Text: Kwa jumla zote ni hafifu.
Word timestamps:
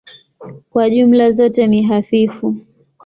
Kwa 0.69 0.89
jumla 0.89 1.31
zote 1.31 1.67
ni 1.67 1.83
hafifu. 1.83 2.55